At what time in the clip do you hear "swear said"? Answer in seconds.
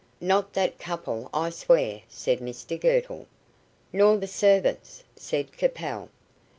1.51-2.39